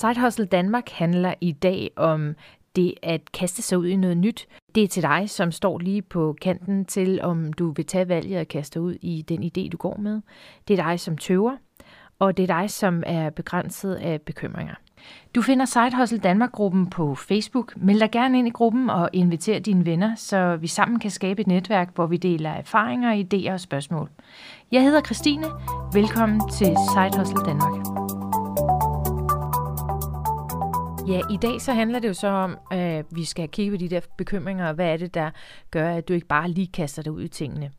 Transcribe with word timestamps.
Side 0.00 0.20
Hustle 0.20 0.44
Danmark 0.44 0.88
handler 0.88 1.34
i 1.40 1.52
dag 1.52 1.90
om 1.96 2.34
det 2.76 2.94
at 3.02 3.32
kaste 3.32 3.62
sig 3.62 3.78
ud 3.78 3.86
i 3.86 3.96
noget 3.96 4.16
nyt. 4.16 4.48
Det 4.74 4.82
er 4.82 4.88
til 4.88 5.02
dig, 5.02 5.30
som 5.30 5.52
står 5.52 5.78
lige 5.78 6.02
på 6.02 6.36
kanten 6.42 6.84
til, 6.84 7.20
om 7.22 7.52
du 7.52 7.70
vil 7.70 7.86
tage 7.86 8.08
valget 8.08 8.40
og 8.40 8.48
kaste 8.48 8.80
ud 8.80 8.94
i 9.02 9.22
den 9.22 9.42
idé, 9.42 9.68
du 9.68 9.76
går 9.76 9.96
med. 9.96 10.20
Det 10.68 10.78
er 10.78 10.84
dig, 10.84 11.00
som 11.00 11.16
tøver, 11.18 11.56
og 12.18 12.36
det 12.36 12.50
er 12.50 12.60
dig, 12.60 12.70
som 12.70 13.02
er 13.06 13.30
begrænset 13.30 13.94
af 13.94 14.20
bekymringer. 14.20 14.74
Du 15.34 15.42
finder 15.42 15.64
Side 15.64 15.96
Hustle 15.96 16.18
Danmark-gruppen 16.18 16.90
på 16.90 17.14
Facebook. 17.14 17.76
Meld 17.76 18.00
dig 18.00 18.10
gerne 18.10 18.38
ind 18.38 18.46
i 18.48 18.50
gruppen 18.50 18.90
og 18.90 19.10
inviter 19.12 19.58
dine 19.58 19.86
venner, 19.86 20.14
så 20.14 20.56
vi 20.56 20.66
sammen 20.66 20.98
kan 20.98 21.10
skabe 21.10 21.40
et 21.40 21.46
netværk, 21.46 21.94
hvor 21.94 22.06
vi 22.06 22.16
deler 22.16 22.50
erfaringer, 22.50 23.24
idéer 23.24 23.52
og 23.52 23.60
spørgsmål. 23.60 24.10
Jeg 24.72 24.82
hedder 24.82 25.00
Christine. 25.00 25.44
Velkommen 25.92 26.40
til 26.50 26.76
Side 26.94 27.18
Hustle 27.18 27.44
Danmark. 27.46 28.19
Ja, 31.10 31.20
i 31.30 31.36
dag 31.36 31.60
så 31.60 31.72
handler 31.72 31.98
det 31.98 32.08
jo 32.08 32.14
så 32.14 32.26
om, 32.26 32.58
at 32.70 33.06
vi 33.10 33.24
skal 33.24 33.48
kigge 33.48 33.72
på 33.72 33.76
de 33.76 33.88
der 33.88 34.00
bekymringer, 34.18 34.68
og 34.68 34.74
hvad 34.74 34.92
er 34.92 34.96
det, 34.96 35.14
der 35.14 35.30
gør, 35.70 35.94
at 35.94 36.08
du 36.08 36.12
ikke 36.12 36.26
bare 36.26 36.50
lige 36.50 36.66
kaster 36.66 37.02
dig 37.02 37.12
ud 37.12 37.22
i 37.22 37.28
tingene. 37.28 37.70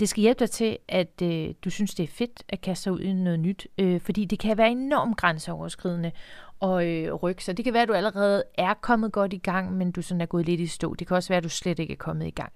Det 0.00 0.08
skal 0.08 0.20
hjælpe 0.20 0.38
dig 0.38 0.50
til, 0.50 0.78
at 0.88 1.22
øh, 1.22 1.48
du 1.64 1.70
synes, 1.70 1.94
det 1.94 2.02
er 2.02 2.08
fedt 2.08 2.42
at 2.48 2.60
kaste 2.60 2.90
dig 2.90 2.94
ud 2.94 3.00
i 3.00 3.12
noget 3.12 3.40
nyt, 3.40 3.66
øh, 3.78 4.00
fordi 4.00 4.24
det 4.24 4.38
kan 4.38 4.58
være 4.58 4.70
enormt 4.70 5.16
grænseoverskridende 5.16 6.12
og 6.60 6.86
øh, 6.88 7.14
rykke 7.14 7.44
sig. 7.44 7.56
Det 7.56 7.64
kan 7.64 7.74
være, 7.74 7.82
at 7.82 7.88
du 7.88 7.94
allerede 7.94 8.44
er 8.54 8.74
kommet 8.74 9.12
godt 9.12 9.32
i 9.32 9.38
gang, 9.38 9.72
men 9.76 9.92
du 9.92 10.02
sådan 10.02 10.20
er 10.20 10.26
gået 10.26 10.46
lidt 10.46 10.60
i 10.60 10.66
stå. 10.66 10.94
Det 10.94 11.06
kan 11.06 11.16
også 11.16 11.28
være, 11.28 11.38
at 11.38 11.44
du 11.44 11.48
slet 11.48 11.78
ikke 11.78 11.92
er 11.92 11.96
kommet 11.96 12.26
i 12.26 12.30
gang. 12.30 12.52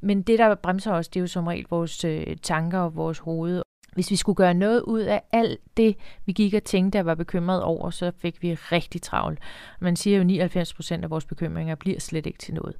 Men 0.00 0.22
det, 0.22 0.38
der 0.38 0.54
bremser 0.54 0.92
os, 0.92 1.08
det 1.08 1.20
er 1.20 1.22
jo 1.22 1.26
som 1.26 1.46
regel 1.46 1.66
vores 1.70 2.04
øh, 2.04 2.36
tanker 2.42 2.78
og 2.78 2.96
vores 2.96 3.18
hoved 3.18 3.62
hvis 3.94 4.10
vi 4.10 4.16
skulle 4.16 4.36
gøre 4.36 4.54
noget 4.54 4.82
ud 4.82 5.00
af 5.00 5.22
alt 5.32 5.60
det, 5.76 5.96
vi 6.26 6.32
gik 6.32 6.54
og 6.54 6.64
tænkte 6.64 6.98
og 6.98 7.06
var 7.06 7.14
bekymret 7.14 7.62
over, 7.62 7.90
så 7.90 8.12
fik 8.18 8.42
vi 8.42 8.54
rigtig 8.54 9.02
travlt. 9.02 9.38
Man 9.80 9.96
siger 9.96 10.22
jo, 10.22 10.44
at 10.44 10.56
99% 10.56 11.02
af 11.02 11.10
vores 11.10 11.24
bekymringer 11.24 11.74
bliver 11.74 12.00
slet 12.00 12.26
ikke 12.26 12.38
til 12.38 12.54
noget. 12.54 12.76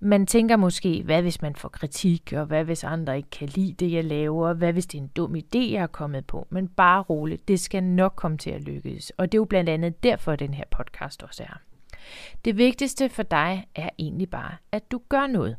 Man 0.00 0.26
tænker 0.26 0.56
måske, 0.56 1.02
hvad 1.04 1.22
hvis 1.22 1.42
man 1.42 1.56
får 1.56 1.68
kritik, 1.68 2.32
og 2.36 2.46
hvad 2.46 2.64
hvis 2.64 2.84
andre 2.84 3.16
ikke 3.16 3.30
kan 3.30 3.48
lide 3.48 3.72
det, 3.72 3.92
jeg 3.92 4.04
laver, 4.04 4.48
og 4.48 4.54
hvad 4.54 4.72
hvis 4.72 4.86
det 4.86 4.98
er 4.98 5.02
en 5.02 5.08
dum 5.08 5.34
idé, 5.34 5.72
jeg 5.72 5.82
er 5.82 5.86
kommet 5.86 6.26
på. 6.26 6.46
Men 6.50 6.68
bare 6.68 7.02
roligt, 7.02 7.48
det 7.48 7.60
skal 7.60 7.82
nok 7.82 8.12
komme 8.16 8.38
til 8.38 8.50
at 8.50 8.62
lykkes. 8.62 9.10
Og 9.10 9.32
det 9.32 9.38
er 9.38 9.40
jo 9.40 9.44
blandt 9.44 9.70
andet 9.70 10.02
derfor, 10.02 10.36
den 10.36 10.54
her 10.54 10.64
podcast 10.70 11.22
også 11.22 11.42
er. 11.42 11.60
Det 12.44 12.56
vigtigste 12.56 13.08
for 13.08 13.22
dig 13.22 13.66
er 13.74 13.90
egentlig 13.98 14.30
bare, 14.30 14.54
at 14.72 14.90
du 14.90 15.00
gør 15.08 15.26
noget. 15.26 15.56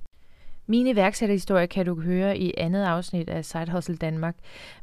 Min 0.70 0.88
iværksætterhistorie 0.88 1.68
kan 1.68 1.86
du 1.86 2.02
høre 2.02 2.38
i 2.38 2.54
andet 2.58 2.84
afsnit 2.84 3.30
af 3.30 3.46
Side 3.46 3.72
Hustle 3.72 3.96
Danmark. 3.96 4.36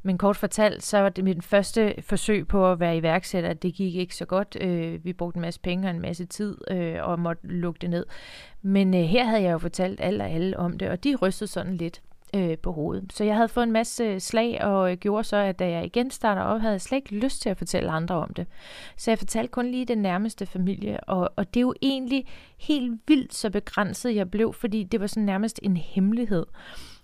Men 0.03 0.19
kort 0.19 0.37
fortalt, 0.37 0.83
så 0.83 0.99
var 0.99 1.09
det 1.09 1.25
mit 1.25 1.45
første 1.45 1.95
forsøg 2.01 2.49
på 2.49 2.73
at 2.73 2.81
være 2.81 2.97
iværksætter. 2.97 3.53
Det 3.53 3.75
gik 3.75 3.95
ikke 3.95 4.17
så 4.17 4.25
godt. 4.25 4.57
Øh, 4.61 5.05
vi 5.05 5.13
brugte 5.13 5.37
en 5.37 5.41
masse 5.41 5.61
penge 5.61 5.89
og 5.89 5.95
en 5.95 6.01
masse 6.01 6.25
tid 6.25 6.57
øh, 6.71 6.97
og 7.03 7.21
måtte 7.21 7.47
lukke 7.47 7.79
det 7.79 7.91
ned. 7.91 8.07
Men 8.63 8.95
øh, 8.95 9.01
her 9.01 9.25
havde 9.25 9.43
jeg 9.43 9.53
jo 9.53 9.59
fortalt 9.59 10.01
alle 10.01 10.25
og 10.25 10.31
alle 10.31 10.59
om 10.59 10.79
det, 10.79 10.89
og 10.91 11.05
de 11.05 11.17
rystede 11.17 11.51
sådan 11.51 11.77
lidt 11.77 12.03
øh, 12.37 12.59
på 12.59 12.73
hovedet. 12.73 13.13
Så 13.13 13.25
jeg 13.25 13.35
havde 13.35 13.49
fået 13.49 13.65
en 13.65 13.73
masse 13.73 14.05
øh, 14.05 14.21
slag, 14.21 14.65
og 14.65 14.91
øh, 14.91 14.97
gjorde 14.97 15.25
så, 15.25 15.37
at 15.37 15.59
da 15.59 15.71
jeg 15.71 15.85
igen 15.85 16.11
starter 16.11 16.43
op, 16.43 16.61
havde 16.61 16.73
jeg 16.73 16.81
slet 16.81 16.97
ikke 16.97 17.15
lyst 17.15 17.43
til 17.43 17.49
at 17.49 17.59
fortælle 17.59 17.91
andre 17.91 18.15
om 18.15 18.35
det. 18.35 18.47
Så 18.97 19.11
jeg 19.11 19.19
fortalte 19.19 19.51
kun 19.51 19.71
lige 19.71 19.85
den 19.85 19.99
nærmeste 19.99 20.47
familie, 20.47 21.01
og, 21.05 21.33
og 21.37 21.55
det 21.55 21.61
er 21.61 21.63
jo 21.63 21.75
egentlig 21.83 22.27
helt 22.59 23.01
vildt 23.07 23.35
så 23.35 23.51
begrænset, 23.51 24.15
jeg 24.15 24.31
blev, 24.31 24.53
fordi 24.53 24.83
det 24.85 25.01
var 25.01 25.07
sådan 25.07 25.27
nærmest 25.27 25.61
en 25.63 25.77
hemmelighed. 25.77 26.47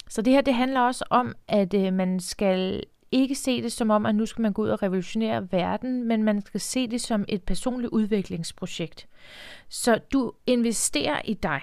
Så 0.09 0.23
det 0.23 0.33
her, 0.33 0.41
det 0.41 0.55
handler 0.55 0.81
også 0.81 1.05
om, 1.11 1.35
at 1.49 1.75
øh, 1.75 1.93
man 1.93 2.21
skal 2.21 2.83
ikke 3.13 3.35
se 3.35 3.63
det 3.63 3.73
som 3.73 3.91
om, 3.91 4.07
at 4.07 4.15
nu 4.15 4.27
skal 4.27 4.43
man 4.43 4.53
gå 4.53 4.63
ud 4.63 4.69
og 4.69 4.83
revolutionere 4.83 5.53
verden, 5.53 6.09
men 6.09 6.23
man 6.23 6.43
skal 6.43 6.61
se 6.61 6.89
det 6.89 7.01
som 7.01 7.25
et 7.29 7.43
personligt 7.43 7.91
udviklingsprojekt. 7.91 9.09
Så 9.69 10.01
du 10.13 10.33
investerer 10.47 11.21
i 11.25 11.35
dig. 11.35 11.61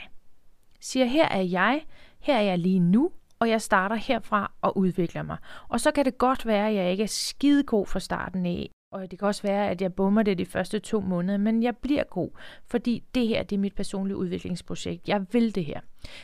Siger, 0.80 1.06
her 1.06 1.28
er 1.30 1.42
jeg, 1.42 1.86
her 2.20 2.36
er 2.36 2.42
jeg 2.42 2.60
lige 2.60 2.80
nu, 2.80 3.12
og 3.40 3.50
jeg 3.50 3.62
starter 3.62 3.96
herfra 3.96 4.52
og 4.62 4.78
udvikler 4.78 5.24
mig. 5.24 5.38
Og 5.68 5.80
så 5.80 5.92
kan 5.92 6.06
det 6.06 6.18
godt 6.18 6.46
være, 6.46 6.68
at 6.68 6.76
jeg 6.76 6.92
ikke 6.92 7.04
er 7.04 7.08
skide 7.08 7.64
god 7.64 7.86
fra 7.86 8.00
starten 8.00 8.46
af, 8.46 8.70
og 8.92 9.12
det 9.12 9.20
kan 9.20 9.28
også 9.28 9.42
være, 9.42 9.70
at 9.70 9.82
jeg 9.82 9.94
bummer 9.94 10.24
det 10.24 10.38
de 10.38 10.46
første 10.46 10.80
to 10.80 11.00
måneder, 11.00 11.38
men 11.38 11.64
jeg 11.64 11.78
bliver 11.78 12.04
god, 12.04 12.30
fordi 12.68 13.04
det 13.16 13.28
her 13.28 13.44
det 13.44 13.56
er 13.56 13.60
mit 13.60 13.76
personlige 13.76 14.18
udviklingsprojekt. 14.18 15.08
Jeg 15.08 15.26
vil 15.32 15.56
det 15.56 15.66
her. 15.66 15.80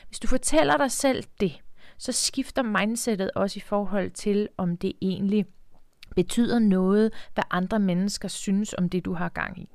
Hvis 0.07 0.19
du 0.19 0.27
fortæller 0.27 0.77
dig 0.77 0.91
selv 0.91 1.23
det, 1.39 1.61
så 1.97 2.11
skifter 2.11 2.63
mindsetet 2.63 3.31
også 3.35 3.57
i 3.57 3.61
forhold 3.61 4.11
til, 4.11 4.47
om 4.57 4.77
det 4.77 4.93
egentlig 5.01 5.45
betyder 6.15 6.59
noget, 6.59 7.13
hvad 7.33 7.43
andre 7.51 7.79
mennesker 7.79 8.27
synes 8.27 8.73
om 8.73 8.89
det, 8.89 9.05
du 9.05 9.13
har 9.13 9.29
gang 9.29 9.59
i. 9.59 9.69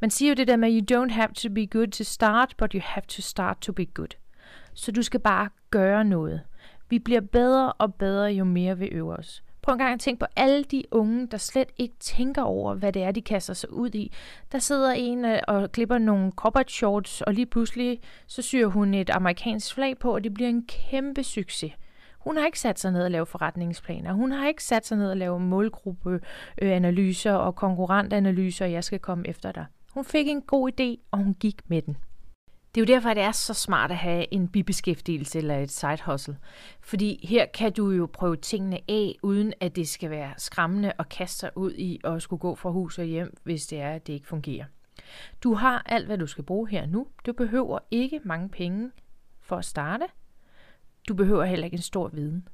Man 0.00 0.10
siger 0.10 0.30
jo 0.30 0.34
det 0.34 0.48
der 0.48 0.56
med, 0.56 0.80
you 0.80 0.98
don't 0.98 1.12
have 1.12 1.28
to 1.34 1.48
be 1.54 1.66
good 1.66 1.86
to 1.86 2.04
start, 2.04 2.54
but 2.58 2.72
you 2.72 2.80
have 2.84 3.02
to 3.08 3.22
start 3.22 3.58
to 3.60 3.72
be 3.72 3.84
good. 3.84 4.21
Så 4.74 4.92
du 4.92 5.02
skal 5.02 5.20
bare 5.20 5.48
gøre 5.70 6.04
noget. 6.04 6.40
Vi 6.88 6.98
bliver 6.98 7.20
bedre 7.20 7.72
og 7.72 7.94
bedre, 7.94 8.26
jo 8.26 8.44
mere 8.44 8.78
vi 8.78 8.86
øver 8.86 9.16
os. 9.16 9.42
Prøv 9.62 9.72
en 9.72 9.78
gang 9.78 9.94
at 9.94 10.00
tænke 10.00 10.20
på 10.20 10.26
alle 10.36 10.64
de 10.64 10.82
unge, 10.90 11.26
der 11.26 11.36
slet 11.36 11.68
ikke 11.78 11.94
tænker 12.00 12.42
over, 12.42 12.74
hvad 12.74 12.92
det 12.92 13.02
er, 13.02 13.10
de 13.10 13.22
kaster 13.22 13.54
sig 13.54 13.72
ud 13.72 13.94
i. 13.94 14.12
Der 14.52 14.58
sidder 14.58 14.90
en 14.90 15.24
øh, 15.24 15.38
og 15.48 15.72
klipper 15.72 15.98
nogle 15.98 16.32
corporate 16.36 16.72
shorts, 16.72 17.20
og 17.20 17.34
lige 17.34 17.46
pludselig 17.46 18.00
så 18.26 18.42
syr 18.42 18.66
hun 18.66 18.94
et 18.94 19.10
amerikansk 19.10 19.74
flag 19.74 19.98
på, 19.98 20.14
og 20.14 20.24
det 20.24 20.34
bliver 20.34 20.48
en 20.50 20.66
kæmpe 20.66 21.22
succes. 21.22 21.72
Hun 22.18 22.36
har 22.36 22.46
ikke 22.46 22.60
sat 22.60 22.78
sig 22.78 22.92
ned 22.92 23.02
og 23.04 23.10
lave 23.10 23.26
forretningsplaner. 23.26 24.12
Hun 24.12 24.32
har 24.32 24.48
ikke 24.48 24.64
sat 24.64 24.86
sig 24.86 24.98
ned 24.98 25.10
og 25.10 25.16
lave 25.16 25.40
målgruppeanalyser 25.40 27.32
og 27.32 27.54
konkurrentanalyser, 27.54 28.64
og 28.64 28.72
jeg 28.72 28.84
skal 28.84 28.98
komme 28.98 29.28
efter 29.28 29.52
dig. 29.52 29.66
Hun 29.94 30.04
fik 30.04 30.28
en 30.28 30.42
god 30.42 30.70
idé, 30.70 31.08
og 31.10 31.18
hun 31.18 31.34
gik 31.34 31.60
med 31.66 31.82
den. 31.82 31.96
Det 32.74 32.80
er 32.80 32.86
jo 32.86 32.94
derfor, 32.94 33.08
at 33.08 33.16
det 33.16 33.24
er 33.24 33.32
så 33.32 33.54
smart 33.54 33.90
at 33.90 33.96
have 33.96 34.34
en 34.34 34.48
bibeskæftigelse 34.48 35.38
eller 35.38 35.58
et 35.58 35.70
side 35.70 35.98
hustle. 36.06 36.36
Fordi 36.80 37.26
her 37.28 37.46
kan 37.46 37.72
du 37.72 37.90
jo 37.90 38.08
prøve 38.12 38.36
tingene 38.36 38.80
af, 38.88 39.16
uden 39.22 39.52
at 39.60 39.76
det 39.76 39.88
skal 39.88 40.10
være 40.10 40.34
skræmmende 40.36 40.92
at 40.98 41.08
kaste 41.08 41.38
sig 41.38 41.50
ud 41.56 41.72
i 41.74 42.00
og 42.04 42.22
skulle 42.22 42.40
gå 42.40 42.54
fra 42.54 42.70
hus 42.70 42.98
og 42.98 43.04
hjem, 43.04 43.36
hvis 43.42 43.66
det 43.66 43.80
er, 43.80 43.90
at 43.90 44.06
det 44.06 44.12
ikke 44.12 44.26
fungerer. 44.26 44.64
Du 45.42 45.54
har 45.54 45.82
alt, 45.86 46.06
hvad 46.06 46.18
du 46.18 46.26
skal 46.26 46.44
bruge 46.44 46.68
her 46.68 46.86
nu. 46.86 47.06
Du 47.26 47.32
behøver 47.32 47.78
ikke 47.90 48.20
mange 48.24 48.48
penge 48.48 48.90
for 49.40 49.56
at 49.56 49.64
starte. 49.64 50.06
Du 51.08 51.14
behøver 51.14 51.44
heller 51.44 51.64
ikke 51.64 51.74
en 51.74 51.82
stor 51.82 52.08
viden. 52.08 52.48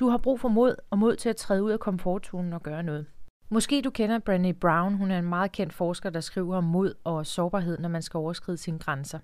Du 0.00 0.08
har 0.08 0.18
brug 0.18 0.40
for 0.40 0.48
mod 0.48 0.76
og 0.90 0.98
mod 0.98 1.16
til 1.16 1.28
at 1.28 1.36
træde 1.36 1.62
ud 1.62 1.70
af 1.70 1.80
komfortzonen 1.80 2.52
og 2.52 2.62
gøre 2.62 2.82
noget. 2.82 3.06
Måske 3.48 3.82
du 3.82 3.90
kender 3.90 4.18
Brené 4.18 4.52
Brown. 4.52 4.94
Hun 4.94 5.10
er 5.10 5.18
en 5.18 5.28
meget 5.28 5.52
kendt 5.52 5.72
forsker, 5.72 6.10
der 6.10 6.20
skriver 6.20 6.56
om 6.56 6.64
mod 6.64 6.94
og 7.04 7.26
sårbarhed, 7.26 7.78
når 7.78 7.88
man 7.88 8.02
skal 8.02 8.18
overskride 8.18 8.58
sine 8.58 8.78
grænser. 8.78 9.18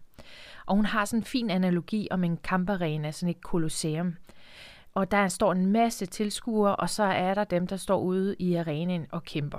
Og 0.67 0.77
hun 0.77 0.85
har 0.85 1.05
sådan 1.05 1.21
en 1.21 1.25
fin 1.25 1.51
analogi 1.51 2.09
om 2.11 2.25
en 2.25 2.37
kamparena, 2.37 3.11
sådan 3.11 3.31
et 3.31 3.43
kolosseum. 3.43 4.15
Og 4.95 5.11
der 5.11 5.29
står 5.29 5.53
en 5.53 5.67
masse 5.67 6.07
tilskuere, 6.07 6.77
og 6.77 6.91
så 6.91 7.03
er 7.03 7.35
der 7.35 7.45
dem, 7.45 7.67
der 7.67 7.77
står 7.77 8.01
ude 8.01 8.37
i 8.39 8.55
arenaen 8.55 9.07
og 9.11 9.25
kæmper. 9.25 9.59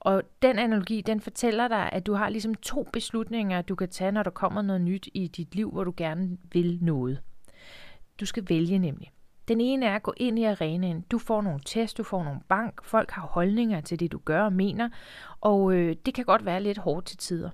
Og 0.00 0.22
den 0.42 0.58
analogi, 0.58 1.00
den 1.00 1.20
fortæller 1.20 1.68
dig, 1.68 1.92
at 1.92 2.06
du 2.06 2.14
har 2.14 2.28
ligesom 2.28 2.54
to 2.54 2.88
beslutninger, 2.92 3.62
du 3.62 3.74
kan 3.74 3.88
tage, 3.88 4.12
når 4.12 4.22
der 4.22 4.30
kommer 4.30 4.62
noget 4.62 4.80
nyt 4.80 5.08
i 5.14 5.26
dit 5.26 5.54
liv, 5.54 5.70
hvor 5.70 5.84
du 5.84 5.94
gerne 5.96 6.38
vil 6.52 6.78
noget. 6.82 7.22
Du 8.20 8.26
skal 8.26 8.44
vælge 8.48 8.78
nemlig. 8.78 9.12
Den 9.48 9.60
ene 9.60 9.86
er 9.86 9.96
at 9.96 10.02
gå 10.02 10.14
ind 10.16 10.38
i 10.38 10.44
arenaen. 10.44 11.00
Du 11.00 11.18
får 11.18 11.42
nogle 11.42 11.60
test, 11.64 11.98
du 11.98 12.02
får 12.02 12.24
nogle 12.24 12.40
bank, 12.48 12.84
folk 12.84 13.10
har 13.10 13.22
holdninger 13.22 13.80
til 13.80 14.00
det, 14.00 14.12
du 14.12 14.18
gør 14.18 14.42
og 14.42 14.52
mener, 14.52 14.88
og 15.40 15.72
øh, 15.72 15.96
det 16.06 16.14
kan 16.14 16.24
godt 16.24 16.44
være 16.44 16.62
lidt 16.62 16.78
hårdt 16.78 17.06
til 17.06 17.16
tider. 17.16 17.50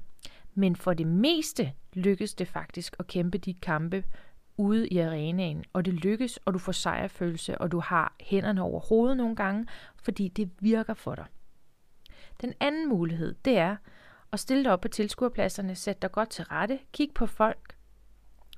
Men 0.55 0.77
for 0.77 0.95
det 0.95 1.07
meste 1.07 1.73
lykkes 1.93 2.35
det 2.35 2.49
faktisk 2.49 2.97
at 2.99 3.07
kæmpe 3.07 3.39
de 3.39 3.55
kampe 3.55 4.05
ude 4.57 4.89
i 4.89 4.99
arenaen, 4.99 5.65
og 5.73 5.85
det 5.85 5.95
lykkes, 5.95 6.37
og 6.37 6.55
du 6.55 6.59
får 6.59 6.73
sejrfølelse, 6.73 7.59
og 7.59 7.73
du 7.73 7.81
har 7.81 8.15
hænderne 8.21 8.63
over 8.63 8.81
hovedet 8.81 9.17
nogle 9.17 9.37
gange, 9.37 9.67
fordi 10.03 10.29
det 10.29 10.51
virker 10.61 10.95
for 10.95 11.15
dig. 11.15 11.25
Den 12.41 12.55
anden 12.61 12.89
mulighed, 12.89 13.35
det 13.45 13.59
er 13.59 13.77
at 14.33 14.41
stille 14.41 14.65
dig 14.65 14.73
op 14.73 14.81
på 14.81 14.89
tilskuerpladserne, 14.89 15.75
sætte 15.75 16.01
dig 16.03 16.13
godt 16.13 16.29
til 16.29 16.45
rette, 16.45 16.79
kig 16.93 17.11
på 17.15 17.27
folk, 17.27 17.74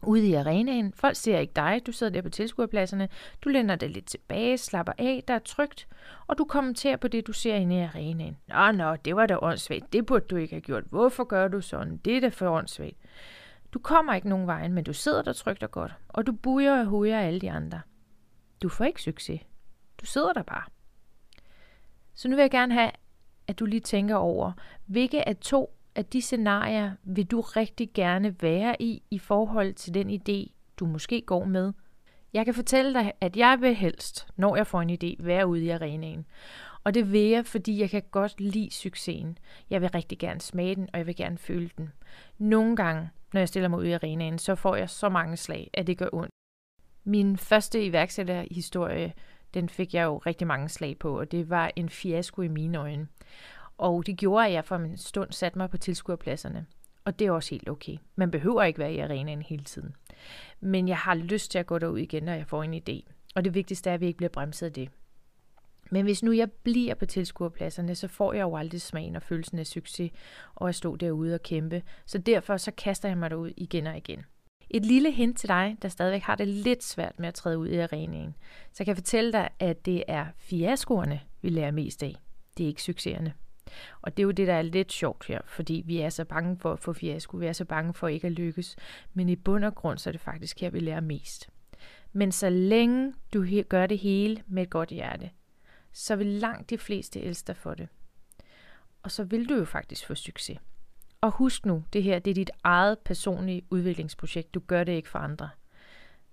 ude 0.06 0.26
i 0.26 0.34
arenaen. 0.34 0.92
Folk 0.92 1.16
ser 1.16 1.38
ikke 1.38 1.52
dig, 1.56 1.80
du 1.86 1.92
sidder 1.92 2.12
der 2.12 2.22
på 2.22 2.28
tilskuerpladserne, 2.28 3.08
du 3.42 3.48
lænder 3.48 3.76
dig 3.76 3.90
lidt 3.90 4.06
tilbage, 4.06 4.58
slapper 4.58 4.92
af, 4.98 5.24
der 5.28 5.34
er 5.34 5.38
trygt, 5.38 5.88
og 6.26 6.38
du 6.38 6.44
kommenterer 6.44 6.96
på 6.96 7.08
det, 7.08 7.26
du 7.26 7.32
ser 7.32 7.54
inde 7.54 7.76
i 7.76 7.80
arenaen. 7.80 8.36
Nå, 8.48 8.72
nå, 8.72 8.96
det 8.96 9.16
var 9.16 9.26
da 9.26 9.36
åndssvagt, 9.42 9.92
det 9.92 10.06
burde 10.06 10.26
du 10.30 10.36
ikke 10.36 10.54
have 10.54 10.60
gjort. 10.60 10.84
Hvorfor 10.84 11.24
gør 11.24 11.48
du 11.48 11.60
sådan? 11.60 11.96
Det 11.96 12.16
er 12.16 12.20
da 12.20 12.28
for 12.28 12.48
åndssvagt. 12.48 12.96
Du 13.72 13.78
kommer 13.78 14.14
ikke 14.14 14.28
nogen 14.28 14.46
vejen, 14.46 14.72
men 14.72 14.84
du 14.84 14.92
sidder 14.92 15.22
der 15.22 15.32
trygt 15.32 15.62
og 15.62 15.70
godt, 15.70 15.94
og 16.08 16.26
du 16.26 16.32
bujer 16.32 16.80
og 16.80 16.86
hujer 16.86 17.20
alle 17.20 17.40
de 17.40 17.50
andre. 17.50 17.80
Du 18.62 18.68
får 18.68 18.84
ikke 18.84 19.02
succes. 19.02 19.40
Du 20.00 20.06
sidder 20.06 20.32
der 20.32 20.42
bare. 20.42 20.62
Så 22.14 22.28
nu 22.28 22.36
vil 22.36 22.42
jeg 22.42 22.50
gerne 22.50 22.74
have, 22.74 22.90
at 23.48 23.58
du 23.58 23.64
lige 23.64 23.80
tænker 23.80 24.14
over, 24.14 24.52
hvilke 24.86 25.28
af 25.28 25.36
to 25.36 25.75
af 25.96 26.04
de 26.04 26.22
scenarier 26.22 26.92
vil 27.04 27.26
du 27.26 27.40
rigtig 27.40 27.90
gerne 27.94 28.42
være 28.42 28.82
i 28.82 29.02
i 29.10 29.18
forhold 29.18 29.74
til 29.74 29.94
den 29.94 30.10
idé, 30.10 30.52
du 30.76 30.86
måske 30.86 31.22
går 31.26 31.44
med? 31.44 31.72
Jeg 32.32 32.44
kan 32.44 32.54
fortælle 32.54 32.94
dig, 32.94 33.12
at 33.20 33.36
jeg 33.36 33.58
vil 33.60 33.74
helst, 33.74 34.26
når 34.36 34.56
jeg 34.56 34.66
får 34.66 34.80
en 34.80 34.90
idé, 34.90 35.24
være 35.24 35.46
ude 35.46 35.64
i 35.64 35.68
arenaen. 35.68 36.26
Og 36.84 36.94
det 36.94 37.12
vil 37.12 37.20
jeg, 37.20 37.46
fordi 37.46 37.80
jeg 37.80 37.90
kan 37.90 38.02
godt 38.10 38.40
lide 38.40 38.70
succesen. 38.70 39.38
Jeg 39.70 39.82
vil 39.82 39.90
rigtig 39.90 40.18
gerne 40.18 40.40
smage 40.40 40.74
den, 40.74 40.88
og 40.92 40.98
jeg 40.98 41.06
vil 41.06 41.16
gerne 41.16 41.38
føle 41.38 41.70
den. 41.78 41.92
Nogle 42.38 42.76
gange, 42.76 43.10
når 43.32 43.40
jeg 43.40 43.48
stiller 43.48 43.68
mig 43.68 43.78
ud 43.78 43.84
i 43.84 43.92
arenaen, 43.92 44.38
så 44.38 44.54
får 44.54 44.76
jeg 44.76 44.90
så 44.90 45.08
mange 45.08 45.36
slag, 45.36 45.70
at 45.74 45.86
det 45.86 45.98
gør 45.98 46.08
ondt. 46.12 46.30
Min 47.04 47.36
første 47.36 47.84
iværksætterhistorie, 47.84 49.12
den 49.54 49.68
fik 49.68 49.94
jeg 49.94 50.04
jo 50.04 50.18
rigtig 50.18 50.46
mange 50.46 50.68
slag 50.68 50.98
på, 50.98 51.18
og 51.18 51.32
det 51.32 51.50
var 51.50 51.70
en 51.76 51.88
fiasko 51.88 52.42
i 52.42 52.48
mine 52.48 52.78
øjne. 52.78 53.08
Og 53.78 54.06
det 54.06 54.16
gjorde, 54.16 54.46
at 54.46 54.52
jeg 54.52 54.64
for 54.64 54.76
en 54.76 54.96
stund 54.96 55.32
satte 55.32 55.58
mig 55.58 55.70
på 55.70 55.76
tilskuerpladserne. 55.76 56.66
Og 57.04 57.18
det 57.18 57.26
er 57.26 57.30
også 57.30 57.50
helt 57.50 57.68
okay. 57.68 57.96
Man 58.16 58.30
behøver 58.30 58.62
ikke 58.62 58.78
være 58.78 58.92
i 58.92 58.98
arenaen 58.98 59.42
hele 59.42 59.64
tiden. 59.64 59.94
Men 60.60 60.88
jeg 60.88 60.98
har 60.98 61.14
lyst 61.14 61.50
til 61.50 61.58
at 61.58 61.66
gå 61.66 61.78
derud 61.78 61.98
igen, 61.98 62.22
når 62.22 62.32
jeg 62.32 62.46
får 62.46 62.62
en 62.62 62.74
idé. 62.74 63.12
Og 63.34 63.44
det 63.44 63.54
vigtigste 63.54 63.90
er, 63.90 63.94
at 63.94 64.00
vi 64.00 64.06
ikke 64.06 64.16
bliver 64.16 64.30
bremset 64.30 64.66
af 64.66 64.72
det. 64.72 64.90
Men 65.90 66.04
hvis 66.04 66.22
nu 66.22 66.32
jeg 66.32 66.50
bliver 66.50 66.94
på 66.94 67.06
tilskuerpladserne, 67.06 67.94
så 67.94 68.08
får 68.08 68.32
jeg 68.32 68.42
jo 68.42 68.56
aldrig 68.56 68.80
smagen 68.80 69.16
og 69.16 69.22
følelsen 69.22 69.58
af 69.58 69.66
succes 69.66 70.10
og 70.54 70.68
at 70.68 70.74
stå 70.74 70.96
derude 70.96 71.34
og 71.34 71.42
kæmpe. 71.42 71.82
Så 72.06 72.18
derfor 72.18 72.56
så 72.56 72.70
kaster 72.70 73.08
jeg 73.08 73.18
mig 73.18 73.30
derud 73.30 73.52
igen 73.56 73.86
og 73.86 73.96
igen. 73.96 74.24
Et 74.70 74.86
lille 74.86 75.12
hint 75.12 75.38
til 75.38 75.48
dig, 75.48 75.76
der 75.82 75.88
stadigvæk 75.88 76.22
har 76.22 76.34
det 76.34 76.48
lidt 76.48 76.84
svært 76.84 77.18
med 77.18 77.28
at 77.28 77.34
træde 77.34 77.58
ud 77.58 77.68
i 77.68 77.78
arenaen. 77.78 78.34
Så 78.72 78.84
kan 78.84 78.86
jeg 78.86 78.96
fortælle 78.96 79.32
dig, 79.32 79.48
at 79.58 79.86
det 79.86 80.04
er 80.08 80.26
fiaskoerne, 80.36 81.20
vi 81.42 81.48
lærer 81.48 81.70
mest 81.70 82.02
af. 82.02 82.14
Det 82.58 82.64
er 82.64 82.68
ikke 82.68 82.82
succeserne. 82.82 83.34
Og 84.02 84.16
det 84.16 84.22
er 84.22 84.24
jo 84.24 84.30
det, 84.30 84.46
der 84.46 84.54
er 84.54 84.62
lidt 84.62 84.92
sjovt 84.92 85.26
her, 85.26 85.40
fordi 85.46 85.82
vi 85.86 86.00
er 86.00 86.08
så 86.08 86.24
bange 86.24 86.58
for 86.58 86.72
at 86.72 86.78
få 86.78 86.92
fiasko, 86.92 87.36
vi 87.36 87.46
er 87.46 87.52
så 87.52 87.64
bange 87.64 87.94
for 87.94 88.08
ikke 88.08 88.26
at 88.26 88.32
lykkes. 88.32 88.76
Men 89.14 89.28
i 89.28 89.36
bund 89.36 89.64
og 89.64 89.74
grund, 89.74 89.98
så 89.98 90.10
er 90.10 90.12
det 90.12 90.20
faktisk 90.20 90.60
her, 90.60 90.70
vi 90.70 90.80
lærer 90.80 91.00
mest. 91.00 91.50
Men 92.12 92.32
så 92.32 92.50
længe 92.50 93.14
du 93.34 93.46
gør 93.68 93.86
det 93.86 93.98
hele 93.98 94.42
med 94.46 94.62
et 94.62 94.70
godt 94.70 94.88
hjerte, 94.88 95.30
så 95.92 96.16
vil 96.16 96.26
langt 96.26 96.70
de 96.70 96.78
fleste 96.78 97.20
elske 97.20 97.46
dig 97.46 97.56
for 97.56 97.74
det. 97.74 97.88
Og 99.02 99.10
så 99.10 99.24
vil 99.24 99.48
du 99.48 99.54
jo 99.54 99.64
faktisk 99.64 100.06
få 100.06 100.14
succes. 100.14 100.58
Og 101.20 101.30
husk 101.30 101.66
nu, 101.66 101.84
det 101.92 102.02
her 102.02 102.18
det 102.18 102.30
er 102.30 102.34
dit 102.34 102.50
eget 102.64 102.98
personlige 102.98 103.62
udviklingsprojekt. 103.70 104.54
Du 104.54 104.60
gør 104.60 104.84
det 104.84 104.92
ikke 104.92 105.08
for 105.08 105.18
andre. 105.18 105.50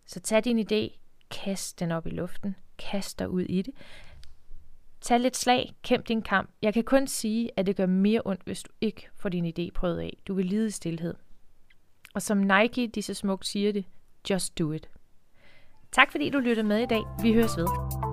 Så 0.05 0.19
tag 0.19 0.43
din 0.43 0.59
idé, 0.59 0.97
kast 1.31 1.79
den 1.79 1.91
op 1.91 2.07
i 2.07 2.09
luften, 2.09 2.55
kast 2.77 3.19
dig 3.19 3.29
ud 3.29 3.41
i 3.41 3.61
det. 3.61 3.73
Tag 5.03 5.19
lidt 5.19 5.37
slag, 5.37 5.73
kæmp 5.81 6.07
din 6.07 6.21
kamp. 6.21 6.49
Jeg 6.61 6.73
kan 6.73 6.83
kun 6.83 7.07
sige, 7.07 7.49
at 7.57 7.65
det 7.65 7.75
gør 7.75 7.85
mere 7.85 8.21
ondt, 8.25 8.41
hvis 8.45 8.63
du 8.63 8.71
ikke 8.81 9.09
får 9.15 9.29
din 9.29 9.45
idé 9.45 9.71
prøvet 9.73 9.99
af. 9.99 10.17
Du 10.27 10.33
vil 10.33 10.45
lide 10.45 10.67
i 10.67 10.71
stillhed. 10.71 11.13
Og 12.13 12.21
som 12.21 12.37
Nike 12.37 12.87
de 12.87 13.01
så 13.01 13.13
smukt 13.13 13.47
siger 13.47 13.73
det, 13.73 13.85
just 14.29 14.59
do 14.59 14.71
it. 14.71 14.89
Tak 15.91 16.11
fordi 16.11 16.29
du 16.29 16.39
lyttede 16.39 16.67
med 16.67 16.79
i 16.83 16.85
dag. 16.85 17.01
Vi 17.21 17.33
høres 17.33 17.57
ved. 17.57 18.12